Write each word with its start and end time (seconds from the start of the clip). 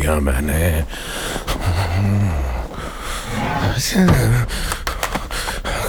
दिया 0.00 0.14
मैंने। 0.16 0.84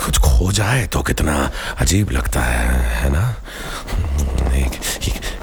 कुछ 0.05 0.18
खो 0.18 0.52
जाए 0.52 0.88
तो 0.88 1.02
कितना 1.02 1.52
अजीब 1.77 2.12
लगता 2.12 2.41
है 2.41 2.80
है 2.95 3.09
ना? 3.09 3.35
एक, 4.55 4.73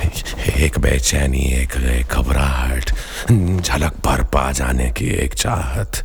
एक, 0.05 0.49
एक 0.49 0.79
बेचैनी 0.79 1.45
एक, 1.63 2.07
घबराहट 2.13 2.91
झलक 3.63 3.93
पर 4.05 4.23
पा 4.25 4.53
जाने 4.53 4.91
की 4.91 5.09
एक 5.09 5.35
चाहत। 5.35 6.05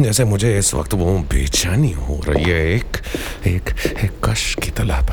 जैसे 0.00 0.24
मुझे 0.24 0.58
इस 0.58 0.74
वक्त 0.74 0.94
वो 0.94 1.18
बेचैनी 1.18 1.92
हो 1.92 2.20
रही 2.28 2.44
है 2.44 2.66
एक 2.74 2.96
एक 3.46 3.74
एक 4.04 4.12
कश 4.24 4.54
की 4.54 4.70
तलब। 4.70 5.10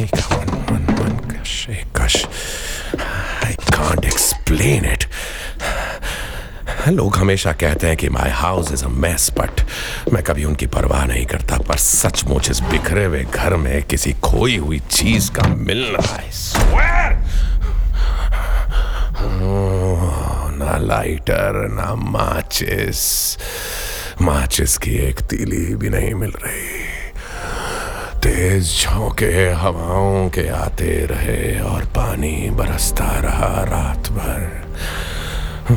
एक 0.00 0.14
वन 0.32 0.48
वन 0.70 0.94
वन 0.94 1.16
कश 1.30 1.66
एक 1.70 1.86
कश। 1.98 2.16
आई 3.44 3.52
कांट 3.52 4.04
एक्सप्लेन 4.04 4.84
इट 4.84 5.04
लोग 6.88 7.16
हमेशा 7.16 7.52
कहते 7.52 7.86
हैं 7.86 7.96
कि 7.96 8.08
my 8.08 8.30
house 8.30 8.72
is 8.72 8.84
a 8.84 8.88
mess 8.88 9.30
but 9.38 9.60
मैं 10.12 10.22
कभी 10.22 10.44
उनकी 10.44 10.66
परवाह 10.66 11.04
नहीं 11.06 11.26
करता, 11.26 11.56
पर 11.58 11.76
सचमुच 11.76 12.50
इस 12.50 12.60
बिखरे 12.60 13.04
हुए 13.04 13.24
घर 13.24 13.56
में 13.56 13.82
किसी 13.82 14.12
खोई 14.12 14.56
हुई 14.56 14.78
चीज़ 14.78 15.30
का 15.30 15.48
मिलना 15.48 16.02
है। 16.12 16.30
स्वेर 16.30 17.18
ना 20.60 20.76
लाइटर 20.76 21.68
ना 21.72 21.94
माचिस 21.94 23.00
माचिस 24.22 24.78
की 24.78 24.94
एक 24.96 25.20
तीली 25.20 25.74
भी 25.74 25.88
नहीं 25.88 26.14
मिल 26.14 26.30
रही। 26.30 26.78
तेज 28.20 28.80
झोंके 28.80 29.50
हवाओं 29.50 30.28
के 30.28 30.48
आते 30.48 31.06
रहे 31.10 31.60
और 31.60 31.84
पानी 31.84 32.50
बरसता 32.50 33.10
रहा 33.20 33.64
रात 33.64 34.08
भर। 34.08 34.60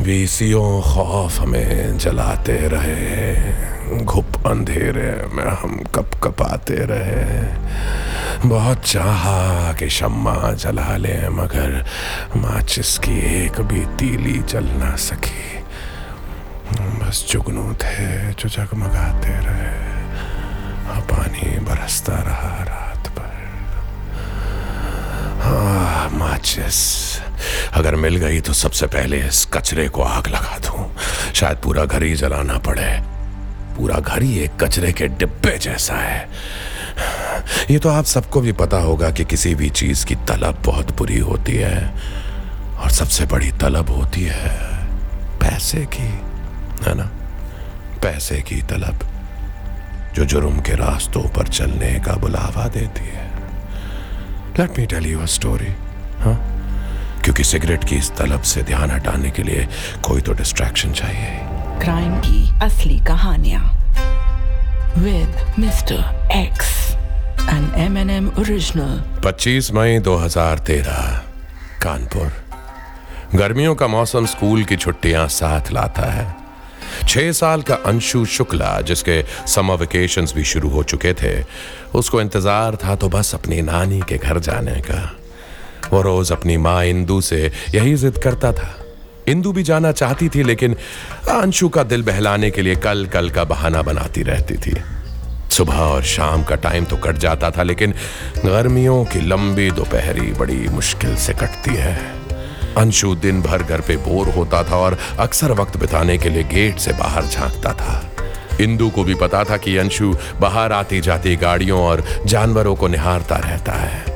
बीसियों 0.02 0.82
खौफ 0.82 1.40
हमें 1.40 1.98
जलाते 1.98 2.56
रहे 2.56 4.04
घुप 4.04 4.46
अंधेरे 4.46 5.26
में 5.32 5.44
हम 5.44 5.84
कप 5.94 6.10
कपाते 6.24 6.74
रहे 6.74 7.42
बहुत 8.48 8.82
चाहा 8.84 9.72
कि 9.72 9.88
शम्मा 9.88 10.52
जला 10.52 10.96
ले, 10.96 11.28
मगर 11.28 11.84
माचिस 12.36 12.98
की 12.98 13.44
एक 13.44 13.60
भी 13.60 13.80
तीली 13.80 14.38
जल 14.38 14.64
ना 14.64 14.96
सकी। 14.96 15.64
बस 16.80 17.26
जुगनू 17.30 17.74
थे 17.74 18.32
जो 18.32 18.48
जगमगाते 18.48 19.28
रहे। 19.28 19.94
पानी 21.00 21.58
बरसता 21.58 22.12
रहा 22.12 22.64
रात 22.64 23.08
भर। 23.08 23.32
हाँ 25.40 26.10
माचिस। 26.10 27.20
अगर 27.74 27.94
मिल 27.96 28.16
गई 28.16 28.40
तो 28.40 28.52
सबसे 28.52 28.86
पहले 28.86 29.18
इस 29.18 29.44
कचरे 29.44 29.88
को 29.88 30.02
आग 30.02 30.28
लगा 30.28 30.58
दूँ। 30.58 30.96
शायद 31.34 31.56
पूरा 31.56 31.84
घर 31.84 32.02
ही 32.02 32.14
जलाना 32.14 32.58
पड़े। 32.58 33.00
पूरा 33.76 33.98
घर 33.98 34.22
ही 34.22 34.38
एक 34.38 34.50
कचरे 34.62 34.92
के 34.92 35.08
डिब्बे 35.08 35.58
जैसा 35.58 35.94
है। 35.94 36.28
ये 37.70 37.78
तो 37.78 37.88
आप 37.88 38.04
सबको 38.04 38.40
भी 38.40 38.52
पता 38.52 38.76
होगा 38.76 39.10
कि 39.10 39.24
किसी 39.24 39.54
भी 39.54 39.70
चीज़ 39.70 40.06
की 40.06 40.14
तलब 40.14 40.62
बहुत 40.66 40.96
बुरी 40.96 41.18
होती 41.18 41.52
है। 41.52 41.94
और 42.74 42.90
सबसे 42.90 43.26
बड़ी 43.26 43.50
तलब 43.52 43.90
होती 43.90 44.22
है 44.22 44.50
पैसे 45.38 45.78
की, 45.78 46.08
है 46.86 46.94
ना? 46.94 47.10
पैसे 48.02 48.40
की 48.40 48.62
तलब, 48.62 48.98
जो 50.14 50.24
जुर्म 50.24 50.60
के 50.60 50.74
रास्तों 50.74 51.22
पर 51.22 51.48
चलने 51.48 52.00
का 52.00 52.12
बुलावा 52.12 52.68
देती 52.68 53.04
है। 53.04 53.26
Let 54.58 54.78
me 54.78 54.86
tell 54.86 55.06
you 55.06 55.20
a 55.20 55.26
story 55.26 55.72
क्योंकि 57.24 57.44
सिगरेट 57.44 57.84
की 57.84 57.96
इस 57.96 58.10
तलब 58.16 58.42
से 58.42 58.62
ध्यान 58.62 58.90
हटाने 58.90 59.30
के 59.30 59.42
लिए 59.42 59.66
कोई 60.04 60.20
तो 60.20 60.32
डिस्ट्रैक्शन 60.34 60.92
चाहिए। 60.92 61.30
क्राइम 61.80 62.18
की 62.20 62.60
असली 62.62 62.98
कहानियाँ 63.06 63.62
with 64.98 65.58
mister 65.58 66.30
X 66.32 66.70
N 67.50 67.72
M 67.76 67.96
N 67.98 68.10
M 68.10 68.28
original 68.40 69.02
25 69.24 69.70
मई 69.74 69.98
2013 70.00 71.18
कानपुर। 71.82 72.32
गर्मियों 73.34 73.74
का 73.74 73.86
मौसम 73.88 74.26
स्कूल 74.26 74.64
की 74.64 74.76
छुट्टियाँ 74.76 75.26
साथ 75.30 75.72
लाता 75.72 76.10
है। 76.12 76.26
छह 77.08 77.32
साल 77.32 77.62
का 77.62 77.74
अंशु 77.86 78.24
शुक्ला 78.26 78.80
जिसके 78.82 79.22
समर 79.48 79.76
वेकेशंस 79.76 80.34
भी 80.34 80.44
शुरू 80.44 80.68
हो 80.68 80.82
चुके 80.84 81.14
थे 81.14 81.34
उसको 81.94 82.20
इंतज़ार 82.20 82.76
था 82.84 82.94
तो 82.96 83.08
बस 83.08 83.34
अपनी 83.34 83.60
नानी 83.62 84.00
के 84.08 84.18
घर 84.18 84.38
जाने 84.40 84.80
का। 84.80 85.02
वो 85.94 86.02
रोज 86.02 86.32
अपनी 86.32 86.56
माँ 86.56 86.84
इंदू 86.84 87.20
से 87.20 87.52
यही 87.74 87.94
जिद 87.94 88.18
करता 88.18 88.52
था। 88.52 88.74
इंदू 89.28 89.52
भी 89.52 89.62
जाना 89.62 89.92
चाहती 89.92 90.28
थी, 90.28 90.42
लेकिन 90.42 90.74
अंशु 91.30 91.68
का 91.68 91.82
दिल 91.82 92.02
बहलाने 92.02 92.50
के 92.50 92.62
लिए 92.62 92.74
कल 92.76 93.06
कल 93.06 93.30
का 93.30 93.44
बहाना 93.44 93.82
बनाती 93.82 94.22
रहती 94.22 94.56
थी। 94.56 94.74
सुबह 95.50 95.74
और 95.74 96.02
शाम 96.02 96.42
का 96.42 96.56
टाइम 96.56 96.84
तो 96.84 96.96
कट 96.96 97.16
जाता 97.16 97.50
था, 97.50 97.62
लेकिन 97.62 97.94
गर्मियों 98.44 99.04
की 99.04 99.20
लंबी 99.20 99.70
दोपहरी 99.70 100.32
बड़ी 100.32 100.68
मुश्किल 100.68 101.16
से 101.16 101.32
कटती 101.32 101.74
है। 101.74 101.94
अंशु 102.76 103.14
दिन 103.14 103.42
भर 103.42 103.62
घर 103.62 103.80
पे 103.80 103.96
बोर 103.96 104.28
होता 104.28 104.62
था 104.62 104.76
और 104.76 104.98
अक्सर 105.18 105.52
वक्त 105.52 105.76
बिताने 105.76 106.18
के 106.18 106.28
लिए 106.28 106.42
गेट 106.42 106.78
से 106.78 106.92
बाहर 106.92 107.26
झांकता 107.26 107.72
था। 107.72 108.10
इंदू 108.60 108.88
को 108.90 109.04
भी 109.04 109.14
पता 109.14 109.44
था 109.44 109.56
कि 109.56 109.76
अंशु 109.76 110.14
बाहर 110.40 110.72
आती 110.72 111.00
जाती 111.00 111.36
गाड़ियों 111.36 111.80
और 111.80 112.04
जानवरों 112.26 112.74
को 112.76 112.88
निहारता 112.88 113.36
रहता 113.36 113.72
है। 113.72 114.13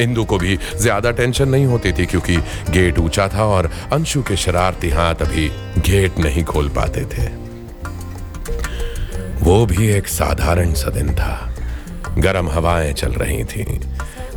इंदू 0.00 0.24
को 0.24 0.38
भी 0.38 0.58
ज़्यादा 0.76 1.10
टेंशन 1.10 1.48
नहीं 1.48 1.66
होती 1.66 1.92
थी 1.92 2.06
क्योंकि 2.06 2.36
गेट 2.70 2.98
ऊँचा 2.98 3.28
था 3.28 3.44
और 3.44 3.70
अंशु 3.92 4.22
के 4.22 4.36
शरारती 4.36 4.90
हाथ 4.90 5.22
अभी 5.22 5.48
गेट 5.78 6.18
नहीं 6.18 6.44
खोल 6.44 6.68
पाते 6.68 7.04
थे। 7.04 7.26
वो 9.44 9.64
भी 9.66 9.88
एक 9.88 10.08
साधारण 10.08 10.72
सा 10.74 10.90
दिन 10.90 11.14
था। 11.14 11.54
गर्म 12.18 12.48
हवाएँ 12.50 12.92
चल 12.92 13.12
रही 13.12 13.44
थीं। 13.44 13.78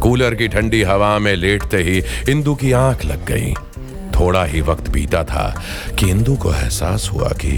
कूलर 0.01 0.35
की 0.35 0.47
ठंडी 0.47 0.81
हवा 0.83 1.17
में 1.19 1.35
लेटते 1.35 1.77
ही 1.77 2.01
इंदू 2.29 2.55
की 2.55 2.71
आँख 2.71 3.05
लग 3.05 3.25
गई। 3.25 3.53
थोड़ा 4.19 4.43
ही 4.45 4.61
वक्त 4.61 4.89
बीता 4.89 5.23
था 5.23 5.63
कि 5.99 6.09
इंदू 6.09 6.35
को 6.35 6.53
एहसास 6.53 7.09
हुआ 7.13 7.29
कि 7.29 7.57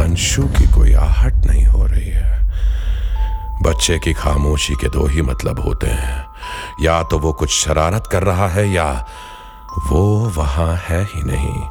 अंशु 0.00 0.42
की 0.48 0.66
कोई 0.72 0.92
आहट 0.94 1.46
नहीं 1.46 1.66
हो 1.66 1.86
रही 1.86 2.08
है। 2.08 2.28
बच्चे 3.62 3.98
की 3.98 4.12
खामोशी 4.12 4.74
के 4.74 4.88
दो 4.88 5.06
ही 5.06 5.22
मतलब 5.22 5.60
होते 5.60 5.86
हैं। 5.86 6.29
या 6.80 7.02
तो 7.02 7.18
वो 7.18 7.32
कुछ 7.32 7.50
शरारत 7.50 8.06
कर 8.06 8.22
रहा 8.22 8.48
है 8.48 8.68
या 8.70 9.06
वो 9.86 10.02
वहाँ 10.36 10.74
है 10.76 11.02
ही 11.04 11.22
नहीं। 11.22 11.62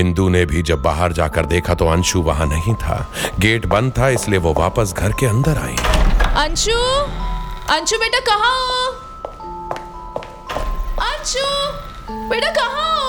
इंदू 0.00 0.28
ने 0.28 0.44
भी 0.44 0.62
जब 0.62 0.82
बाहर 0.82 1.12
जाकर 1.12 1.46
देखा 1.46 1.74
तो 1.74 1.86
अंशु 1.86 2.20
वहाँ 2.22 2.46
नहीं 2.46 2.74
था। 2.74 3.06
गेट 3.38 3.66
बंद 3.66 3.92
था 3.98 4.08
इसलिए 4.08 4.38
वो 4.38 4.52
वापस 4.54 4.92
घर 4.92 5.12
के 5.12 5.26
अंदर 5.26 5.58
आई। 5.58 5.76
अंशु? 6.44 6.76
अंशु 7.74 7.96
बेटा 7.96 8.20
कहाँ 8.20 8.54
हो? 8.60 8.90
अंशु? 11.02 11.46
बेटा 12.30 12.50
कहाँ 12.50 12.88
हो? 12.98 13.08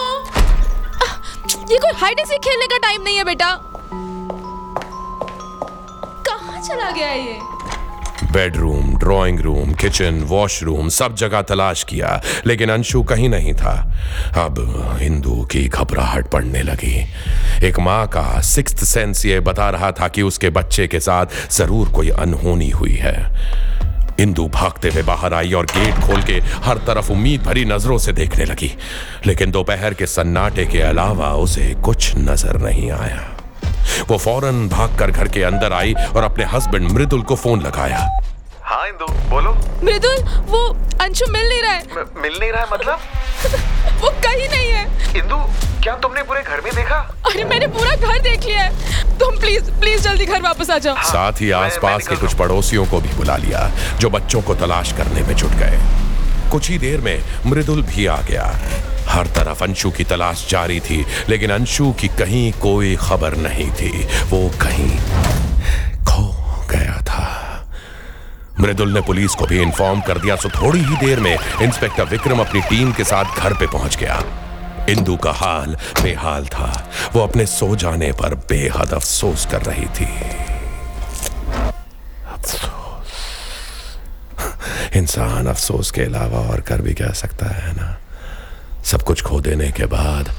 ये 1.72 1.78
कोई 1.78 1.92
हाइड 2.00 2.26
सीक 2.26 2.42
खेलने 2.42 2.66
का 2.68 2.78
टाइम 2.78 3.02
नहीं 3.02 3.18
है 3.18 3.24
बेटा। 3.24 3.50
कहाँ 6.28 6.62
चला 6.62 6.90
गया 6.92 7.12
ये? 7.12 7.40
Bedroom 8.32 8.81
drawing 9.02 9.40
room 9.42 9.74
kitchen 9.76 10.22
washroom 10.28 10.90
सब 10.92 11.16
जगह 11.16 11.42
तलाश 11.44 11.84
किया 11.90 12.20
लेकिन 12.46 12.70
अंशु 12.72 13.02
कहीं 13.06 13.30
नहीं 13.30 13.54
था 13.56 13.76
अब 14.38 14.60
इंदू 15.02 15.42
की 15.52 15.68
घबराहट 15.70 16.30
पड़ने 16.32 16.62
लगी 16.64 16.96
एक 17.64 17.80
माँ 17.82 18.06
का 18.10 18.40
सिक्स 18.46 18.88
सेंस 18.88 19.26
ये 19.26 19.40
बता 19.42 19.70
रहा 19.70 19.92
था 19.92 20.08
कि 20.10 20.22
उसके 20.24 20.50
बच्चे 20.52 20.88
के 20.88 21.00
साथ 21.02 21.52
ज़रूर 21.52 21.90
कोई 21.92 22.10
अनहोनी 22.20 22.70
हुई 22.72 22.96
है 22.98 23.18
इंदू 24.20 24.48
भागते 24.50 24.90
हुए 24.90 25.04
बाहर 25.04 25.34
आई 25.34 25.54
और 25.54 25.66
गेट 25.68 26.00
खोल 26.02 26.22
के 26.24 26.40
हर 26.66 26.78
तरफ़ 26.88 27.12
उम्मीद 27.12 27.44
भरी 27.44 27.66
नज़रों 27.66 27.98
से 27.98 28.14
देखने 28.14 28.46
लगी 28.46 28.72
लेकिन 29.26 29.52
दोपहर 29.52 29.94
के 29.94 30.06
सन्नाटे 30.08 30.66
के 30.66 30.82
अलावा 30.84 31.34
उसे 31.40 31.74
कुछ 31.84 32.16
नज़र 32.20 32.62
नहीं 32.62 32.92
आया 32.94 33.30
वो 34.10 34.18
फ़ौरन 34.18 34.68
भागकर 34.70 35.12
घर 35.12 35.28
के 35.28 35.44
अंदर 35.44 35.74
आई 35.74 35.94
और 36.16 36.24
अपने 36.24 36.46
हस्बैंड 36.48 36.92
मृदुल 36.92 37.22
को 37.22 37.36
फ़ोन 37.38 37.62
लगाया 37.62 38.08
हाँ 38.72 38.88
इंदु 38.88 39.06
बोलो। 39.30 39.52
मृदुल 39.84 40.18
वो 40.48 40.68
अंशु 41.02 41.26
मिल 41.32 41.50
नहीं 41.50 41.62
रहा 41.62 41.72
है। 41.72 41.84
म- 41.98 42.22
मिल 42.22 42.38
नहीं 42.40 42.52
रहा 42.52 42.62
है 42.62 42.68
मतलब? 42.74 43.00
वो 44.04 44.10
कहीं 44.10 44.50
नहीं 44.50 44.70
है। 44.72 44.86
इंदु 45.18 45.38
क्या 45.84 45.96
तुमने 45.96 46.24
पूरे 46.24 46.42
घर 46.42 46.62
में 46.62 46.76
देखा? 46.76 46.96
अरे 47.26 47.44
मैंने 47.44 47.68
पूरा 47.68 47.96
घर 47.96 48.20
देख 48.20 48.46
लिया 48.46 48.62
है। 48.62 49.20
तुम 49.20 49.40
प्लीज़ 49.40 49.72
प्लीज़ 49.72 50.02
जल्दी 50.02 50.26
घर 50.26 50.42
वापस 50.42 50.70
आ 50.70 50.78
जाओ। 50.78 50.96
हाँ, 50.96 51.04
साथ 51.04 51.42
ही 51.42 51.52
आसपास 51.52 52.08
के 52.08 52.16
कुछ 52.16 52.34
पड़ोसियों 52.34 52.86
को 52.86 53.00
भी 53.02 53.10
बुला 53.10 53.38
लिया 53.38 53.72
जो 54.00 54.10
बच्चों 54.10 54.42
को 54.42 54.56
तलाश 54.56 54.92
करने 54.92 55.22
में 55.22 55.36
जुट 55.36 55.52
गए। 55.52 55.80
कुछ 56.52 56.70
ही 56.70 56.78
देर 56.78 57.02
में 57.02 57.24
मृदुल 57.46 57.82
भी 57.82 58.06
आ 58.06 58.18
गया। 58.18 58.60
हर 59.08 59.28
तरफ़ 59.28 59.64
अंशु 59.64 59.92
की 59.92 60.04
तलाश 60.04 60.48
जारी 60.50 60.80
थी 60.80 61.06
लेकिन 61.30 61.52
अंशु 61.52 61.92
की 61.92 62.08
कहीं 62.08 62.52
कोई 62.54 62.96
खबर 62.96 63.36
नहीं 63.38 63.72
थी। 63.72 64.06
वो 64.06 64.50
कहीं 64.62 65.00
खो 66.06 66.28
गया 66.72 67.02
था 67.02 67.38
मृदुल 68.62 68.94
ने 68.94 69.02
पुलिस 69.02 69.36
को 69.36 69.46
भी 69.46 69.62
इन्फॉर्म 69.62 70.02
कर 70.02 70.18
दिया, 70.18 70.36
सो 70.36 70.50
थोड़ी 70.50 70.80
ही 70.80 70.96
देर 70.98 71.20
में 71.20 71.38
इंस्पेक्टर 71.62 72.04
विक्रम 72.04 72.40
अपनी 72.40 72.62
टीम 72.62 72.94
के 72.94 73.04
साथ 73.04 73.40
घर 73.40 73.54
पे 73.54 73.68
पहुँच 73.68 73.98
गया। 73.98 74.24
इंदु 74.90 75.18
का 75.18 75.32
हाल 75.32 75.78
बेहाल 76.04 76.46
था। 76.46 76.92
वो 77.14 77.22
अपने 77.22 77.46
सो 77.46 77.76
जाने 77.76 78.12
पर 78.12 78.36
बेहद 78.36 78.94
अफसोस 78.94 79.46
कर 79.46 79.62
रही 79.62 79.86
थी। 79.86 80.06
अफसोस। 82.34 83.12
इंसान 84.96 85.48
अफसोस 85.48 85.92
के 85.92 86.02
अलावा 86.02 86.40
और 86.40 86.62
कर 86.62 86.82
भी 86.82 86.94
क्या 86.94 87.12
सकता 87.14 87.46
है 87.46 87.74
ना? 87.74 87.98
सब 88.86 89.02
कुछ 89.02 89.22
खो 89.22 89.42
देने 89.42 89.72
के 89.72 89.86
बाद 89.86 90.30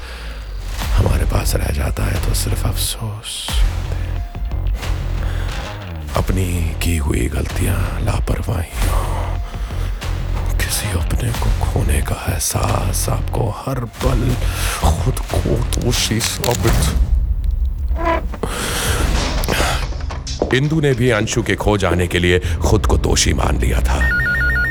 हमारे 0.78 1.24
पास 1.24 1.54
रह 1.54 1.72
जाता 1.72 2.04
है 2.04 2.28
तो 2.28 2.34
सिर्फ़ 2.34 2.68
अफसोस। 2.68 3.48
अपनी 6.16 6.74
की 6.82 6.96
हुई 6.96 7.26
गलतियाँ 7.28 8.00
लापरवाही 8.00 8.70
किसी 10.58 10.88
अपने 10.98 11.30
को 11.32 11.64
खोने 11.64 12.00
का 12.02 12.26
एहसास, 12.28 13.08
आपको 13.08 13.48
हर 13.50 13.74
पल 13.74 14.34
खुद 14.80 15.18
को 15.18 15.56
दोषी 15.80 16.20
साबित। 16.20 16.80
इंदु 20.54 20.80
ने 20.80 20.92
भी 20.94 21.10
अंशु 21.10 21.42
के 21.42 21.54
खो 21.54 21.78
जाने 21.78 22.06
के 22.06 22.18
लिए 22.18 22.38
खुद 22.38 22.86
को 22.86 22.98
दोषी 22.98 23.32
मान 23.32 23.58
लिया 23.58 23.80
था। 23.80 23.98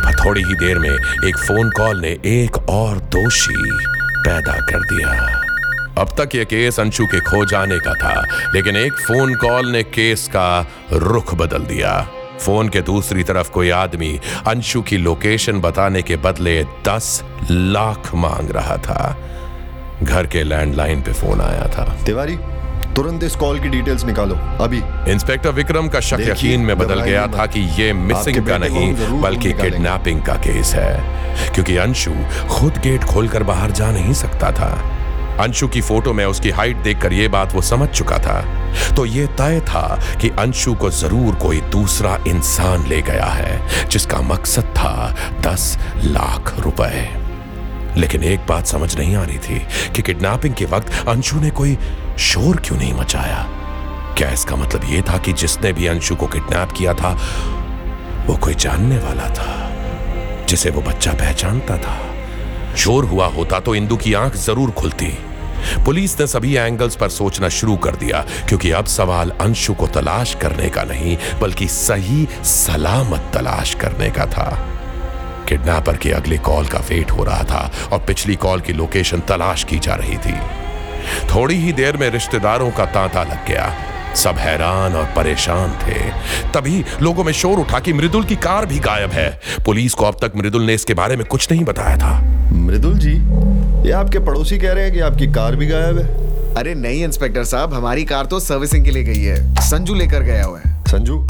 पर 0.04 0.26
थोड़ी 0.26 0.44
ही 0.44 0.54
देर 0.54 0.80
में 0.80 0.90
एक 1.28 1.38
फ़ोन 1.38 1.70
कॉल 1.70 2.02
ने 2.02 2.12
एक 2.26 2.58
और 2.70 2.98
दोषी 2.98 3.72
पैदा 4.18 4.54
कर 4.54 4.80
दिया। 4.80 5.41
अब 5.98 6.16
तक 6.20 6.36
यह 6.36 6.44
केस 6.44 6.80
अंशु 6.80 7.06
के 7.06 7.20
खो 7.20 7.46
जाने 7.46 7.78
का 7.80 7.94
था 7.94 8.22
लेकिन 8.56 8.76
एक 8.76 8.94
फ़ोन 8.94 9.34
कॉल 9.36 9.72
ने 9.72 9.84
केस 9.84 10.28
का 10.28 10.68
रुख 10.94 11.36
बदल 11.36 11.60
दिया। 11.60 12.08
फ़ोन 12.40 12.70
के 12.70 12.82
दूसरी 12.82 13.24
तरफ़ 13.24 13.50
कोई 13.50 13.70
आदमी 13.70 14.20
अंशु 14.48 14.82
की 14.82 14.98
लोकेशन 14.98 15.60
बताने 15.60 16.02
के 16.02 16.16
बदले 16.16 16.64
दस 16.64 17.24
लाख 17.52 18.16
मांग 18.16 18.52
रहा 18.52 18.78
था। 18.78 19.18
घर 20.04 20.28
के 20.28 20.44
लैंडलाइन 20.44 21.02
पे 21.02 21.14
फ़ोन 21.14 21.42
आया 21.42 21.68
था। 21.68 21.98
तिवारी 22.06 22.38
तुरंत 22.96 23.24
इस 23.24 23.36
कॉल 23.36 23.60
की 23.60 23.70
डिटेल्स 23.70 24.06
निकालो 24.06 24.36
अभी। 24.36 24.82
इंस्पेक्टर 25.12 25.50
विक्रम 25.50 25.88
का 25.88 26.00
शक 26.00 26.18
यकीन 26.20 26.60
में 26.60 26.78
बदल 26.78 27.02
गया 27.02 27.28
था 27.28 27.46
कि 27.46 27.60
ये 27.60 27.94
मिसिंग 27.94 28.48
का 28.48 28.58
नहीं 28.58 29.22
बल्कि। 29.22 29.54
किडनैपिंग 29.54 30.22
का 30.22 30.36
केस 30.36 30.74
है। 30.74 31.22
क्योंकि 31.54 31.78
अंशु 31.78 32.12
खुद 32.50 32.78
गेट 32.78 33.04
खोलकर 33.04 33.44
बाहर 33.44 33.72
जा 33.72 33.92
नहीं 33.92 34.14
सकता 34.14 34.52
था। 34.52 34.98
अंशु 35.40 35.68
की 35.68 35.82
फ़ोटो 35.82 36.14
में 36.14 36.26
उसकी 36.26 36.50
हाइट 36.50 36.78
देखकर 36.78 37.14
यह 37.14 37.30
बात 37.30 37.56
वो 37.56 37.62
समझ 37.62 37.90
चुका 37.90 38.18
था। 38.18 38.42
तो 38.96 39.06
यह 39.06 39.26
तय 39.26 39.60
था 39.60 40.00
कि 40.22 40.30
अंशु 40.30 40.74
को 40.74 40.90
ज़रूर 40.90 41.36
कोई 41.36 41.62
दूसरा 41.62 42.24
इंसान 42.28 42.88
ले 42.88 43.02
गया 43.02 43.26
है, 43.26 43.88
जिसका 43.88 44.22
मकसद 44.22 44.64
था 44.64 45.16
दस 45.42 45.78
लाख 45.96 46.60
रुपए। 46.60 47.10
लेकिन 47.98 48.24
एक 48.24 48.40
बात 48.50 48.66
समझ 48.66 48.98
नहीं 48.98 49.16
आ 49.16 49.24
रही 49.24 49.38
थी 49.38 49.68
कि 49.96 50.02
किडनैपिंग 50.02 50.54
के 50.54 50.66
वक्त 50.66 51.08
अंशु 51.08 51.40
ने 51.40 51.50
कोई 51.50 51.78
शोर 52.20 52.58
क्यों 52.58 52.78
नहीं 52.78 52.94
मचाया? 52.94 53.48
क्या 54.18 54.30
इसका 54.30 54.56
मतलब 54.56 54.82
यह 54.84 55.02
था 55.02 55.18
कि 55.18 55.34
जिसने 55.34 55.74
भी 55.74 55.88
अंशु 55.88 56.16
को 56.16 56.28
किडनैप 56.28 56.72
किया 56.72 56.94
था, 56.94 57.18
वो 58.28 58.38
कोई 58.38 58.54
जानने 58.54 58.98
वाला 58.98 59.30
था, 59.30 59.72
जिसे 60.50 60.70
वो 60.70 60.82
बच्चा 60.82 61.12
पहचानता 61.12 61.78
था? 61.78 62.11
शोर 62.78 63.06
हुआ 63.06 63.28
होता 63.28 63.60
तो 63.60 63.76
इंदु 63.76 63.98
की 63.98 64.14
आँख 64.14 64.36
ज़रूर 64.36 64.72
खुलती। 64.72 65.18
पुलिस 65.86 66.20
ने 66.20 66.28
सभी 66.28 66.56
एंगल्स 66.56 66.96
पर 66.96 67.10
सोचना 67.10 67.50
शुरू 67.50 67.76
कर 67.78 67.96
दिया, 67.96 68.26
क्योंकि 68.48 68.72
अब 68.72 68.86
सवाल 68.86 69.30
अंशु 69.30 69.74
को 69.74 69.88
तलाश 69.88 70.36
करने 70.42 70.70
का 70.70 70.84
नहीं, 70.84 71.18
बल्कि 71.42 71.68
सही 71.68 72.28
सलामत 72.44 73.32
तलाश 73.34 73.74
करने 73.74 74.10
का 74.10 74.26
था। 74.26 74.68
किडनैपर 75.50 75.98
की 75.98 76.12
अगली 76.12 76.38
कॉल 76.38 76.66
का 76.66 76.80
वेट 76.80 77.12
हो 77.12 77.24
रहा 77.24 77.44
था, 77.44 77.72
और 77.94 78.00
पिछली 78.00 78.36
कॉल 78.36 78.62
की 78.62 78.74
लोकेशन 78.74 79.20
तलाश 79.20 79.64
की 79.64 79.80
जा 79.80 79.96
रही 79.96 80.18
थी। 80.18 80.40
थोड़ी 81.36 81.56
ही 81.56 81.74
देर 81.74 81.98
में 81.98 82.10
रिश्तेदारों 82.10 82.72
का 82.72 82.86
तांता 82.86 83.24
लग 83.24 83.48
गया। 83.48 83.74
सब 84.16 84.38
हैरान 84.38 84.96
और 84.96 85.06
परेशान 85.06 85.72
थे। 85.72 86.00
तभी 86.52 86.84
लोगों 87.02 87.24
में 87.24 87.34
शोर 87.34 87.60
उठा 87.60 87.80
कि 87.80 87.94
मृदुल 87.94 88.24
की 88.24 88.36
कार 88.36 88.66
भी 88.66 88.80
गायब 88.80 89.12
है। 89.12 89.42
पुलिस 89.66 89.94
को 89.94 90.06
अब 90.06 90.18
तक 90.22 90.32
मृदुल 90.36 90.64
ने 90.64 90.74
इसके 90.74 90.94
बारे 90.94 91.16
में 91.16 91.26
कुछ 91.26 91.52
नहीं 91.52 91.64
बताया 91.64 91.98
था। 91.98 92.31
मृदुल 92.52 92.98
जी 93.00 93.14
ये 93.88 93.92
आपके 93.92 94.20
पड़ोसी 94.20 94.58
कह 94.58 94.74
रहे 94.74 94.84
हैं 94.84 94.94
कि 94.94 95.00
आपकी 95.00 95.28
कार 95.28 95.56
भी 95.56 95.68
गायब 95.68 96.00
है? 96.00 96.56
अरे 96.56 96.74
नहीं 96.76 97.04
इंस्पेक्टर 97.04 97.44
साहब 97.44 97.74
हमारी 97.74 98.04
कार 98.06 98.26
तो 98.26 98.40
सर्विसिंग 98.40 98.86
के 98.86 98.92
लिए 98.92 99.04
गई 99.04 99.24
है। 99.24 99.54
संजू 99.62 99.94
लेकर 99.94 100.24
गया 100.24 100.44
हुआ 100.46 100.60
है। 100.66 100.84
संजू 100.88 101.28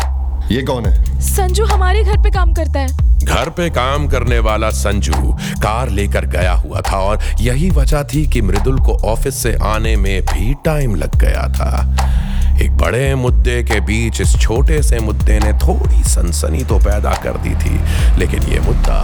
ये 0.51 0.61
कौन 0.61 0.85
है? 0.85 1.19
संजू 1.21 1.65
हमारे 1.65 2.03
घर 2.03 2.17
पे 2.17 2.29
काम 2.29 2.53
करता 2.53 2.79
है। 2.79 3.09
घर 3.23 3.49
पे 3.49 3.69
काम 3.69 4.07
करने 4.07 4.39
वाला 4.39 4.69
संजू 4.69 5.33
कार 5.63 5.89
लेकर 5.89 6.25
गया 6.25 6.53
हुआ 6.53 6.81
था 6.81 6.97
और 6.97 7.19
यही 7.41 7.69
वजह 7.69 8.03
थी 8.03 8.25
कि 8.27 8.41
मृदुल 8.41 8.79
को 8.79 8.97
ऑफ़िस 9.05 9.35
से 9.35 9.55
आने 9.63 9.95
में 9.95 10.21
भी 10.21 10.53
टाइम 10.65 10.95
लग 10.95 11.19
गया 11.19 11.47
था। 11.49 12.57
एक 12.61 12.77
बड़े 12.77 13.13
मुद्दे 13.15 13.61
के 13.63 13.79
बीच 13.81 14.21
इस 14.21 14.35
छोटे 14.39 14.81
से 14.83 14.99
मुद्दे 14.99 15.39
ने 15.39 15.53
थोड़ी 15.59 16.03
सनसनी 16.03 16.63
तो 16.63 16.77
पैदा 16.79 17.13
कर 17.23 17.37
दी 17.37 17.55
थी 17.55 17.79
लेकिन 18.19 18.43
ये 18.43 18.59
मुद्दा 18.59 18.99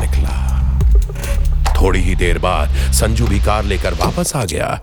निकला। 0.00 0.49
थोड़ी 1.80 2.00
ही 2.00 2.14
देर 2.16 2.38
बाद 2.38 2.92
संजू 2.94 3.26
भी 3.26 3.40
कार 3.40 3.64
लेकर 3.64 3.94
वापस 3.96 4.32
आ 4.36 4.44
गया 4.44 4.80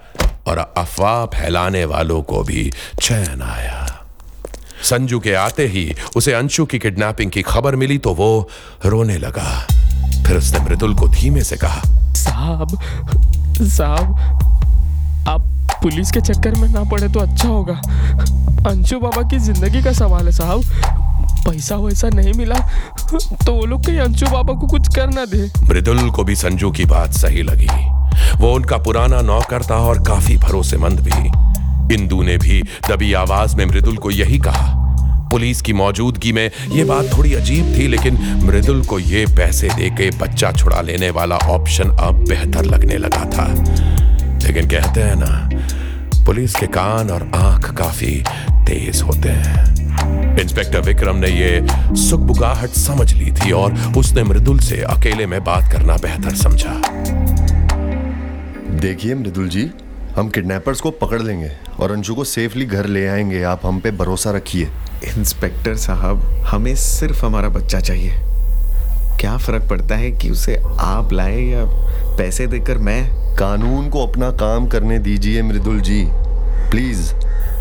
और 0.48 0.58
अफवाह 0.58 1.26
फैलाने 1.34 1.84
वालों 1.86 2.22
को 2.24 2.44
भी 2.44 2.72
चैन 3.02 3.42
आया। 3.42 3.84
संजू 4.84 5.20
के 5.20 5.34
आते 5.36 5.66
ही 5.68 5.94
उसे 6.16 6.34
अंशु 6.34 6.66
की 6.66 6.80
किडनैपिंग 6.80 7.32
की 7.32 7.42
खबर 7.42 7.76
मिली 7.76 7.98
तो 7.98 8.14
वो 8.14 8.50
रोने 8.86 9.18
लगा। 9.18 9.50
फिर 10.26 10.38
उसने 10.38 10.60
मृदुल 10.60 10.94
को 10.96 11.08
धीमे 11.10 11.44
से 11.44 11.58
कहा, 11.58 11.82
साहब 12.16 12.78
साहब, 13.68 14.08
आप 15.28 15.42
पुलिस 15.82 16.12
के 16.12 16.22
चक्कर 16.22 16.56
में 16.56 16.68
ना 16.70 16.84
पड़े 16.92 17.08
तो 17.08 17.20
अच्छा 17.20 17.48
होगा। 17.48 17.74
अंशु 18.70 19.00
बाबा 19.00 19.22
की 19.30 19.40
ज़िंदगी 19.40 19.84
का 19.84 19.92
सवाल 19.94 20.26
है, 20.26 20.32
साहब। 20.32 20.97
पैसा 21.48 21.76
वैसा 21.76 22.10
नहीं 22.10 22.34
मिला 22.34 22.56
तो 23.46 23.54
वो 23.54 23.66
लोग 23.66 23.86
कहीं 23.86 24.00
अंशु 24.00 24.26
बाबा 24.26 24.54
को 24.54 24.68
कुछ 24.68 24.96
कर 24.96 25.10
ना 25.10 25.26
दे। 25.26 25.44
मृदुल 25.64 26.10
को 26.10 26.24
भी 26.24 26.36
संजू 26.36 26.72
की 26.72 26.86
बात 26.86 27.14
सही 27.14 27.44
लगी। 27.44 27.68
वो 28.38 28.54
उनका 28.54 28.78
पुराना 28.78 29.22
नौकर 29.24 29.64
था 29.64 29.76
और 29.84 30.04
काफ़ी 30.04 30.38
भरोसेमंद 30.38 31.00
भी। 31.00 31.96
इंदु 31.96 32.22
ने 32.22 32.38
भी 32.38 32.62
दबी 32.90 33.14
आवाज़ 33.14 33.56
में 33.56 33.66
मृदुल 33.66 33.98
को 33.98 34.12
यही 34.12 34.38
कहा, 34.40 34.74
पुलिस 35.32 35.62
की 35.62 35.74
मौजूदगी 35.74 36.32
में 36.32 36.50
यह 36.70 36.86
बात 36.86 37.06
थोड़ी 37.18 37.34
अजीब 37.34 37.74
थी, 37.76 37.88
लेकिन 37.88 38.20
मृदुल 38.44 38.82
को 38.86 39.00
ये 39.00 39.26
पैसे 39.38 39.70
देके 39.70 40.10
बच्चा 40.18 40.52
छुड़ा 40.52 40.82
लेने 40.82 41.10
वाला 41.10 41.38
ऑप्शन 41.48 41.90
अब 41.92 42.24
बेहतर 42.30 42.66
लगने 42.66 42.98
लगा 42.98 43.24
था। 43.30 43.48
लेकिन 44.44 44.70
कहते 44.70 45.02
हैं 45.02 45.16
ना, 45.16 45.50
पुलिस 46.26 46.56
के 46.56 46.68
कान 46.68 47.10
और 47.10 47.30
आँख 47.36 47.72
काफ़ी 47.72 48.24
तेज 48.52 49.02
होते 49.02 49.30
हैं। 49.30 49.77
इंस्पेक्टर 50.42 50.82
विक्रम 50.82 51.16
ने 51.16 51.28
ये 51.28 51.68
सुखबुगाहट 51.96 52.70
समझ 52.70 53.14
ली 53.14 53.32
थी 53.32 53.52
और 53.52 53.94
उसने 53.98 54.24
मृदुल 54.24 54.60
से 54.60 54.82
अकेले 54.82 55.26
में 55.26 55.44
बात 55.44 55.72
करना 55.72 55.98
बेहतर 55.98 56.36
समझा। 56.36 56.82
देखिए 58.70 59.16
मृदुल 59.16 59.50
जी 59.50 59.72
हम 60.16 60.30
किडनैपर्स 60.30 60.82
को 60.82 60.92
पकड़ 60.92 61.22
लेंगे 61.22 61.52
और 61.80 61.92
अंशु 61.92 62.16
को 62.16 62.24
सेफली 62.24 62.66
घर 62.66 62.86
ले 62.86 63.08
आएँगे। 63.08 63.44
आप 63.44 63.62
हम 63.66 63.80
पे 63.80 63.92
भरोसा 63.92 64.32
रखिए। 64.32 64.64
इंस्पेक्टर 65.18 65.76
साहब 65.76 66.46
हमें 66.48 66.76
सिर्फ़ 66.76 67.26
हमारा 67.26 67.50
बच्चा 67.50 67.80
चाहिए। 67.80 68.12
क्या 69.20 69.38
फ़र्क 69.38 69.70
पड़ता 69.70 69.96
है 69.96 70.12
कि 70.12 70.30
उसे 70.30 70.62
आप 70.80 71.10
लाए 71.14 71.42
या 71.42 71.66
पैसे 72.18 72.48
देकर 72.48 72.78
मैं? 72.78 73.10
कानून 73.36 73.90
को 73.90 74.08
अपना 74.08 74.32
काम 74.32 74.68
करने 74.68 75.00
दीजिए 75.00 75.42
मृदुल 75.42 75.80
जी। 75.80 76.08
प्लीज़ 76.72 77.14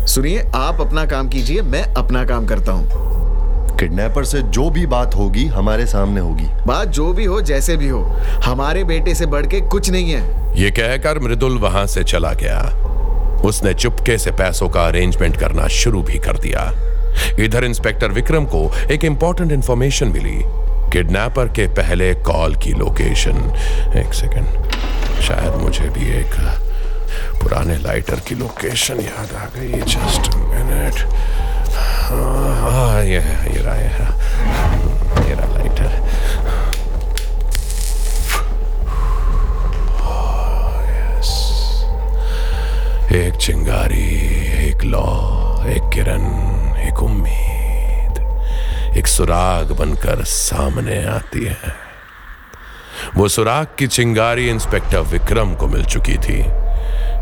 सुनिए 0.07 0.43
आप 0.55 0.81
अपना 0.81 1.05
काम 1.05 1.29
कीजिए 1.29 1.61
मैं 1.61 1.81
अपना 1.93 2.23
काम 2.25 2.45
करता 2.45 2.71
हूँ। 2.71 3.77
किडनैपर 3.77 4.23
से 4.23 4.41
जो 4.41 4.69
भी 4.69 4.85
बात 4.85 5.15
होगी 5.15 5.45
हमारे 5.45 5.85
सामने 5.85 6.21
होगी। 6.21 6.45
बात 6.67 6.87
जो 6.87 7.11
भी 7.13 7.25
हो 7.25 7.41
जैसे 7.41 7.75
भी 7.77 7.87
हो 7.87 7.99
हमारे 8.43 8.83
बेटे 8.83 9.15
से 9.15 9.25
बढ़ 9.25 9.45
के 9.45 9.59
कुछ 9.61 9.89
नहीं 9.89 10.11
है। 10.11 10.55
ये 10.59 10.71
कहकर 10.71 11.19
मृदुल 11.19 11.57
वहाँ 11.57 11.85
से 11.87 12.03
चला 12.03 12.31
गया। 12.33 12.59
उसने 13.45 13.73
चुपके 13.73 14.17
से 14.17 14.31
पैसों 14.31 14.69
का 14.69 14.87
अरेंजमेंट 14.87 15.37
करना 15.37 15.67
शुरू 15.67 16.01
भी 16.01 16.19
कर 16.19 16.37
दिया। 16.37 16.71
इधर 17.39 17.63
इंस्पेक्टर 17.63 18.11
विक्रम 18.11 18.45
को 18.45 18.71
एक 18.91 19.05
इंपॉर्टेंट 19.05 19.51
इंफॉर्मेशन 19.51 20.07
मिली। 20.07 20.39
किडनैपर 20.91 21.47
के 21.47 21.67
पहले 21.67 22.13
कॉल 22.23 22.55
की 22.55 22.71
लोकेशन 22.73 23.37
एक 23.99 24.13
सेकंड 24.13 24.71
शायद 25.21 25.61
मुझे 25.61 25.89
भी 25.89 26.09
एक 26.19 26.35
पुराने 27.41 27.77
लाइटर 27.77 28.19
की 28.19 28.35
लोकेशन 28.35 28.99
याद 28.99 29.33
आ 29.35 29.45
गई 29.55 29.81
जस्ट 29.81 30.35
मिनट 30.35 30.97
हाँ 32.07 33.03
ये 33.03 33.19
है, 33.19 33.53
ये 33.55 33.61
रहा 33.61 33.75
ये 33.75 33.87
रहा 33.87 34.11
ये 35.27 35.33
रहा 35.33 35.57
लाइटर 35.57 36.05
एक 43.17 43.35
चिंगारी, 43.35 44.05
एक 44.67 44.83
लौ, 44.83 45.63
एक 45.67 45.83
किरण, 45.93 46.23
एक 46.79 47.01
उम्मीद, 47.03 48.17
एक 48.97 49.07
सुराग 49.07 49.71
बनकर 49.71 50.23
सामने 50.23 51.03
आती 51.05 51.45
है। 51.45 51.73
वो 53.17 53.27
सुराग 53.27 53.67
की 53.79 53.87
चिंगारी 53.87 54.49
इंस्पेक्टर 54.49 54.99
विक्रम 54.99 55.53
को 55.55 55.67
मिल 55.67 55.85
चुकी 55.85 56.17
थी। 56.17 56.66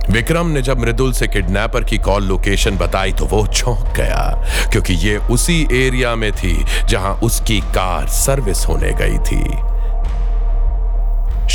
विक्रम 0.09 0.47
ने 0.47 0.61
जब 0.61 0.79
मृदुल 0.79 1.11
से 1.13 1.27
किडनैपर 1.27 1.83
की 1.83 1.97
कॉल 1.97 2.23
लोकेशन 2.23 2.77
बताई 2.77 3.11
तो 3.11 3.25
वो 3.25 3.45
चौंक 3.47 3.95
गया, 3.97 4.23
क्योंकि 4.71 4.93
ये 4.93 5.17
उसी 5.17 5.61
एरिया 5.73 6.15
में 6.15 6.31
थी 6.31 6.65
जहाँ 6.89 7.13
उसकी 7.23 7.59
कार 7.75 8.07
सर्विस 8.07 8.65
होने 8.67 8.91
गई 8.91 9.17
थी। 9.19 9.43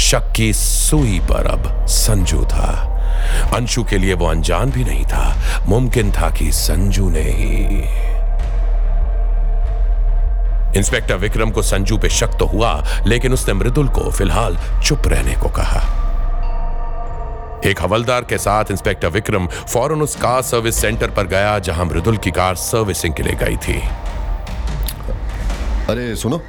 शक 0.01 0.33
की 0.37 0.53
सुई 0.53 1.19
पर 1.21 1.47
अब 1.47 1.87
संजू 1.87 2.45
था। 2.45 2.73
अंशु 3.55 3.85
के 3.85 3.99
लिए 3.99 4.15
वो 4.15 4.27
अनजान 4.27 4.71
भी 4.71 4.85
नहीं 4.85 5.05
था, 5.05 5.35
मुमकिन 5.67 6.13
था 6.13 6.31
कि 6.31 6.51
संजू 6.53 7.11
ने 7.11 7.23
ही। 7.23 7.65
इंस्पेक्टर 10.79 11.17
विक्रम 11.17 11.51
को 11.51 11.63
संजू 11.63 11.99
पे 11.99 12.09
शक 12.09 12.39
तो 12.39 12.47
हुआ, 12.47 12.73
लेकिन 13.07 13.33
उसने 13.33 13.55
मृदुल 13.55 13.89
को 13.89 14.11
फ़िलहाल 14.11 14.59
चुप 14.85 15.09
रहने 15.09 15.35
को 15.35 15.49
कहा। 15.49 16.00
एक 17.67 17.81
हवलदार 17.83 18.25
के 18.25 18.39
साथ 18.39 18.71
इंस्पेक्टर 18.71 19.09
विक्रम 19.09 19.47
फ़ौरन 19.47 20.03
उस 20.03 20.15
कार 20.17 20.43
सर्विस 20.43 20.75
सेंटर 20.75 21.11
पर 21.11 21.27
गया 21.27 21.59
जहाँ 21.59 21.85
मृदुल 21.85 22.17
की 22.17 22.31
कार 22.31 22.55
सर्विसिंग 22.55 23.15
के 23.15 23.23
लिए 23.23 23.35
गई 23.35 23.57
थी। 23.57 23.79
अरे 25.91 26.15
सुनो। 26.17 26.41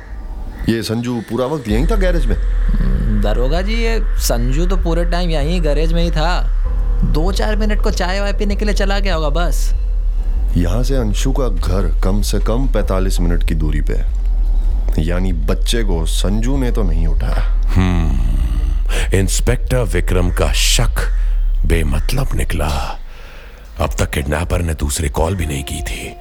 ये 0.69 0.81
संजू 0.83 1.19
पूरा 1.29 1.45
वक्त 1.45 1.67
यहीं 1.67 1.87
था 1.87 1.95
गैरेज 1.95 2.25
में? 2.25 2.35
दरोगा 3.21 3.61
जी 3.61 3.73
ये 3.73 3.99
संजू 4.19 4.65
तो 4.65 4.77
पूरे 4.77 5.05
टाइम 5.05 5.29
यहीं 5.29 5.61
गैरेज 5.61 5.93
में 5.93 6.03
ही 6.03 6.11
था। 6.11 6.31
दो 7.03 7.31
चार 7.31 7.55
मिनट 7.55 7.81
को 7.81 7.91
चाय 7.91 8.19
वाय 8.19 8.33
पीने 8.33 8.55
के 8.55 8.65
लिए 8.65 8.73
चला 8.73 8.99
गया 8.99 9.15
होगा 9.15 9.29
बस। 9.29 9.69
यहाँ 10.57 10.83
से 10.83 10.95
अंशु 10.95 11.31
का 11.31 11.47
घर 11.47 12.01
कम 12.03 12.21
से 12.21 12.39
कम 12.39 12.67
45 12.67 13.19
मिनट 13.19 13.47
की 13.47 13.55
दूरी 13.55 13.81
पे 13.81 13.93
है। 13.93 15.03
यानी 15.05 15.33
बच्चे 15.33 15.83
को 15.83 16.05
संजू 16.05 16.57
ने 16.57 16.71
तो 16.71 16.83
नहीं 16.83 17.07
उठाया। 17.07 18.00
इंस्पेक्टर 19.13 19.77
विक्रम 19.77 20.29
का 20.29 20.51
शक 20.53 21.09
बेमतलब 21.65 22.29
निकला। 22.35 22.97
अब 23.79 23.95
तक 23.99 24.09
किडनैपर 24.09 24.61
ने 24.61 24.73
दूसरी 24.73 25.09
कॉल 25.09 25.35
भी 25.35 25.45
नहीं 25.45 25.63
की 25.63 25.81
थी। 25.81 26.15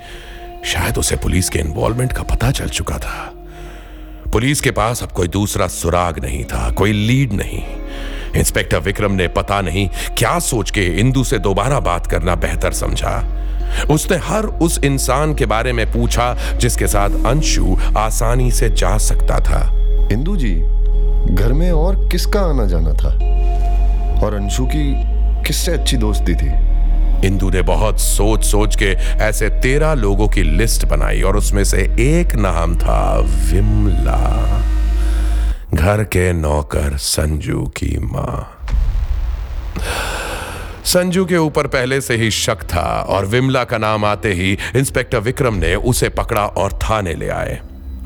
शायद 0.65 0.99
उसे 0.99 1.17
पुलिस 1.17 1.49
के 1.49 1.59
इन्वॉल्वमेंट 1.59 2.12
का 2.12 2.23
पता 2.23 2.50
चल 2.50 2.69
चुका 2.69 2.99
था। 2.99 3.33
पुलिस 4.33 4.61
के 4.61 4.71
पास 4.71 5.03
अब 5.03 5.12
कोई 5.12 5.29
दूसरा 5.29 5.67
सुराग 5.69 6.25
नहीं 6.25 6.45
था, 6.45 6.71
कोई 6.71 6.93
लीड 6.93 7.33
नहीं। 7.33 7.62
इंस्पेक्टर 8.37 8.79
विक्रम 8.79 9.12
ने 9.12 9.29
पता 9.29 9.61
नहीं 9.61 9.89
क्या 10.19 10.39
सोच 10.39 10.71
के 10.71 10.85
इंदू 10.85 11.25
से 11.25 11.39
दोबारा 11.39 11.81
बात 11.81 12.07
करना 12.07 12.35
बेहतर 12.35 12.73
समझा। 12.73 13.37
उसने 13.91 14.17
हर 14.17 14.45
उस 14.45 14.79
इंसान 14.85 15.35
के 15.35 15.47
बारे 15.47 15.73
में 15.73 15.93
पूछा 15.93 16.57
जिसके 16.57 16.87
साथ 16.87 17.11
अंशु 17.27 17.77
आसानी 17.97 18.50
से 18.50 18.71
जा 18.71 18.99
सकता 18.99 19.41
था। 19.41 19.62
इंदू 20.12 20.37
जी 20.37 20.55
घर 21.27 21.53
में 21.53 21.73
और 21.73 22.09
किसका 22.09 22.41
आना 22.41 22.67
जाना 22.67 22.93
था? 22.93 23.09
और 24.27 24.35
अंशु 24.35 24.67
की 24.67 24.95
किससे 25.43 25.73
अच्छी 25.73 25.97
दोस्ती 25.97 26.35
थी? 26.35 26.71
इंदु 27.27 27.50
ने 27.50 27.62
बहुत 27.62 28.00
सोच 28.00 28.45
सोच 28.45 28.77
के 28.77 28.93
ऐसे 29.25 29.49
तेरह 29.49 29.95
लोगों 29.95 30.29
की 30.29 30.43
लिस्ट 30.43 30.87
बनाई 30.87 31.23
और 31.23 31.37
उसमें 31.37 31.65
से 31.65 31.79
एक 32.00 32.35
नाम 32.35 32.79
था 32.79 33.21
विमला। 33.21 34.61
घर 35.75 36.05
के 36.05 36.33
नौकर 36.33 36.97
संजू 36.97 37.62
की 37.62 37.99
माँ। 37.99 38.67
संजू 40.85 41.25
के 41.25 41.37
ऊपर 41.37 41.67
पहले 41.67 42.00
से 42.00 42.17
ही 42.17 42.31
शक 42.31 42.62
था 42.62 43.07
और 43.09 43.27
विमला 43.27 43.65
का 43.65 43.79
नाम 43.79 44.05
आते 44.05 44.33
ही 44.33 44.59
इंस्पेक्टर 44.77 45.19
विक्रम 45.19 45.55
ने 45.55 45.75
उसे 45.75 46.09
पकड़ा 46.09 46.47
और 46.47 46.73
थाने 46.73 47.15
ले 47.15 47.29
आए। 47.29 47.61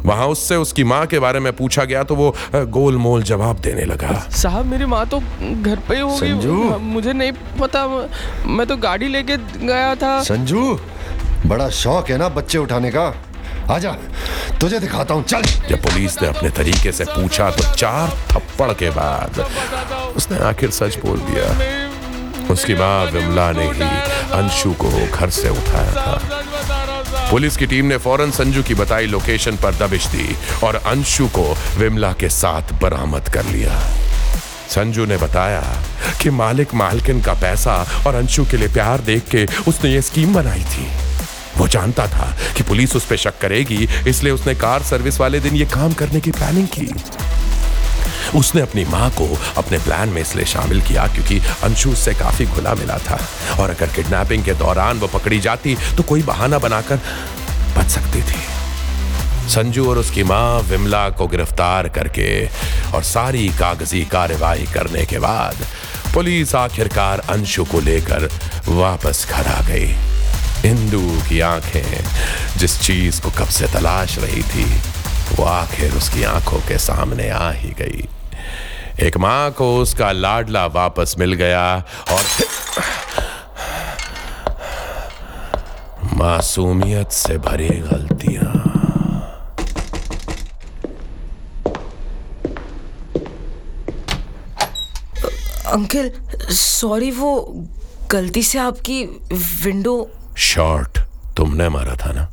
वहाँ 0.06 0.26
उससे 0.28 0.56
उसकी 0.56 0.84
माँ 0.84 1.04
के 1.06 1.18
बारे 1.18 1.40
में 1.40 1.52
पूछा 1.56 1.84
गया 1.84 2.02
तो 2.04 2.14
वो 2.14 2.34
गोलमोल 2.54 3.22
जवाब 3.22 3.60
देने 3.60 3.84
लगा। 3.84 4.18
साहब 4.32 4.66
मेरी 4.66 4.86
माँ 4.86 5.04
तो 5.08 5.20
घर 5.20 5.78
पे 5.88 5.94
ही 5.94 6.00
होगी। 6.00 6.18
संजू? 6.18 6.54
मुझे 6.80 7.12
नहीं 7.12 7.32
पता 7.60 7.86
मैं 8.48 8.66
तो 8.66 8.76
गाड़ी 8.78 9.08
लेके 9.08 9.36
गया 9.58 9.94
था। 9.94 10.22
संजू 10.22 10.78
बड़ा 11.46 11.68
शौक 11.72 12.10
है 12.10 12.18
ना 12.18 12.28
बच्चे 12.30 12.58
उठाने 12.58 12.90
का। 12.90 13.12
आजा 13.70 13.92
तुझे 14.60 14.78
दिखाता 14.80 15.14
हूँ 15.14 15.22
चल। 15.24 15.42
जब 15.68 15.82
पुलिस 15.82 16.20
ने 16.22 16.28
अपने 16.28 16.50
तरीके 16.52 16.92
से 16.92 17.04
पूछा 17.06 17.50
तो 17.50 17.72
चार 17.74 18.10
थप्पड़ 18.32 18.72
के 18.72 18.90
बाद 18.90 19.40
उसने 20.16 20.38
आखिर 20.44 20.70
सच 20.72 20.98
बोल 21.04 21.18
दिया। 21.20 22.52
उसकी 22.52 22.74
माँ 22.74 23.04
विमला 23.10 23.50
ने 23.52 23.64
ही 23.72 23.88
अंशु 24.34 24.72
को 24.80 24.90
घर 25.08 25.30
से 25.32 25.48
उठाया 25.50 25.92
था। 25.92 26.53
पुलिस 27.30 27.56
की 27.56 27.66
टीम 27.66 27.86
ने 27.86 27.96
फ़ौरन 27.96 28.30
संजू 28.30 28.62
की 28.62 28.74
बताई 28.74 29.06
लोकेशन 29.06 29.56
पर 29.56 29.74
दबिश 29.74 30.06
दी 30.06 30.36
और 30.64 30.76
अंशु 30.76 31.26
को 31.28 31.44
विमला 31.78 32.12
के 32.12 32.28
साथ 32.28 32.72
बरामद 32.82 33.28
कर 33.28 33.44
लिया। 33.44 33.78
संजू 34.70 35.06
ने 35.06 35.16
बताया 35.16 35.62
कि 36.22 36.30
मालिक 36.30 36.74
मालकिन 36.74 37.22
का 37.22 37.34
पैसा 37.34 37.74
और 38.06 38.14
अंशु 38.14 38.44
के 38.44 38.56
लिए 38.56 38.68
प्यार 38.68 39.00
देख 39.00 39.28
के 39.28 39.46
उसने 39.68 39.90
ये 39.90 40.02
स्कीम 40.02 40.34
बनाई 40.34 40.64
थी। 40.64 40.86
वो 41.56 41.68
जानता 41.68 42.06
था 42.08 42.30
कि 42.56 42.62
पुलिस 42.62 42.96
उस 42.96 43.04
पर 43.06 43.16
शक 43.16 43.38
करेगी, 43.40 43.88
इसलिए 44.08 44.32
उसने 44.32 44.54
कार 44.54 44.82
सर्विस 44.82 45.20
वाले 45.20 45.40
दिन 45.40 45.56
ये 45.56 45.64
काम 45.64 45.92
करने 45.92 46.20
की 46.20 46.30
प्लानिंग 46.30 46.68
की। 46.68 46.86
उसने 48.34 48.60
अपनी 48.60 48.84
माँ 48.84 49.10
को 49.10 49.26
अपने 49.56 49.78
प्लान 49.78 50.08
में 50.08 50.20
इसलिए 50.22 50.44
शामिल 50.46 50.80
किया 50.82 51.06
क्योंकि 51.06 51.38
अंशु 51.64 51.90
उससे 51.90 52.14
काफ़ी 52.14 52.46
घुला 52.46 52.74
मिला 52.74 52.98
था। 53.00 53.18
और 53.60 53.70
अगर 53.70 53.94
किडनैपिंग 53.94 54.44
के 54.44 54.54
दौरान 54.54 54.98
वो 54.98 55.06
पकड़ी 55.08 55.40
जाती 55.40 55.76
तो 55.96 56.02
कोई 56.02 56.22
बहाना 56.22 56.58
बनाकर 56.58 57.00
बच 57.76 57.90
सकती 57.90 58.22
थी। 58.22 58.42
संजू 59.50 59.88
और 59.90 59.98
उसकी 59.98 60.22
माँ 60.22 60.60
विमला 60.60 61.08
को 61.10 61.26
गिरफ़्तार 61.26 61.88
करके 61.88 62.28
और 62.94 63.02
सारी 63.02 63.48
कागज़ी 63.58 64.04
कार्यवाही 64.04 64.66
करने 64.66 65.04
के 65.04 65.18
बाद 65.18 65.66
पुलिस 66.14 66.54
आखिरकार 66.54 67.20
अंशु 67.30 67.64
को 67.64 67.80
लेकर 67.80 68.28
वापस 68.68 69.26
घर 69.30 69.46
आ 69.46 69.60
गई। 69.68 69.94
इंदू 70.70 71.00
की 71.28 71.40
आँखें 71.40 72.04
जिस 72.56 72.80
चीज़ 72.80 73.20
को 73.20 73.30
कब 73.30 73.48
से 73.48 73.66
तलाश 73.72 74.18
रही 74.18 74.42
थी, 74.44 74.64
वो 75.34 75.44
आखिर 75.44 75.92
उसकी 75.92 76.22
आँखों 76.24 76.58
के 76.58 76.78
सामने 76.78 77.28
आ 77.30 77.50
ही 77.50 77.70
गई। 77.78 78.08
एक 79.04 79.16
माँ 79.16 79.50
को 79.52 79.66
उसका 79.78 80.10
लाडला 80.12 80.64
वापस 80.66 81.14
मिल 81.18 81.32
गया 81.32 81.64
और 82.12 82.22
मासूमियत 86.16 87.10
से 87.12 87.36
भरी 87.38 87.68
गलतियाँ। 87.68 88.52
अंकल 95.72 96.10
सॉरी 96.54 97.10
वो 97.10 97.32
गलती 98.10 98.42
से 98.42 98.58
आपकी 98.58 99.02
विंडो 99.64 99.96
शॉर्ट 100.36 100.98
तुमने 101.36 101.68
मारा 101.68 101.96
था 101.96 102.12
ना? 102.12 102.28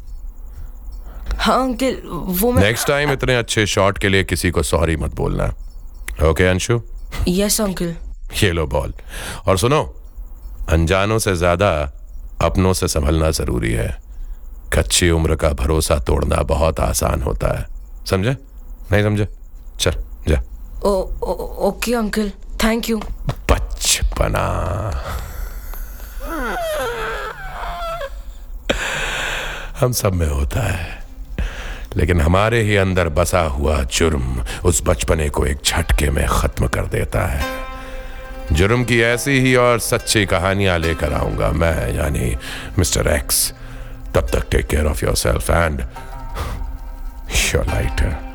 हाँ 1.39 1.61
अंकल 1.63 2.01
वो 2.05 2.51
मैं 2.51 2.63
नेक्स्ट 2.63 2.87
टाइम 2.87 3.11
इतने 3.11 3.35
अच्छे 3.35 3.65
शॉट 3.65 3.97
के 3.97 4.09
लिए 4.09 4.23
किसी 4.23 4.51
को 4.51 4.63
सॉरी 4.63 4.95
मत 4.95 5.15
बोलना। 5.15 5.53
ओके 6.29 6.47
अंशु 6.47 6.79
यस 7.27 7.59
अंकल 7.61 7.95
ये 8.41 8.51
लो 8.51 8.65
बॉल 8.67 8.93
और 9.47 9.57
सुनो 9.57 9.81
अनजानों 10.69 11.17
से 11.19 11.35
ज़्यादा 11.35 11.71
अपनों 12.41 12.73
से 12.73 12.87
संभलना 12.87 13.29
ज़रूरी 13.31 13.71
है 13.73 13.89
कच्ची 14.73 15.09
उम्र 15.11 15.35
का 15.35 15.49
भरोसा 15.61 15.97
तोड़ना 16.07 16.41
बहुत 16.53 16.79
आसान 16.79 17.21
होता 17.21 17.57
है 17.57 17.65
समझे 18.09 18.31
नहीं 18.91 19.03
समझे 19.03 19.27
चल 19.79 19.95
जा 20.27 20.41
oh, 20.83 20.91
oh, 21.23 21.33
okay 21.67 21.93
uncle 21.95 22.31
thank 22.63 22.89
you 22.89 22.97
बचपना 23.51 24.45
हम 29.79 29.91
सब 29.91 30.13
में 30.13 30.27
होता 30.27 30.61
है 30.67 31.00
लेकिन 31.97 32.21
हमारे 32.21 32.61
ही 32.61 32.75
अंदर 32.75 33.09
बसा 33.09 33.41
हुआ 33.41 33.83
जुर्म 33.83 34.45
उस 34.65 34.81
बचपने 34.85 35.29
को 35.29 35.45
एक 35.45 35.57
झटके 35.65 36.09
में 36.09 36.27
खत्म 36.27 36.67
कर 36.67 36.85
देता 36.85 37.25
है। 37.25 37.45
जुर्म 38.51 38.83
की 38.83 39.01
ऐसी 39.01 39.31
ही 39.31 39.55
और 39.55 39.79
सच्ची 39.79 40.25
कहानियाँ 40.25 40.79
लेकर 40.79 41.13
आऊँगा 41.13 41.51
मैं, 41.51 41.95
यानी 41.95 42.35
मिस्टर 42.79 43.07
एक्स। 43.07 43.53
तब 44.15 44.29
तक 44.29 44.49
take 44.51 44.67
care 44.67 44.85
of 44.85 45.05
yourself 45.15 45.49
and 45.49 45.81
your 47.55 47.65
lighter 47.65 48.30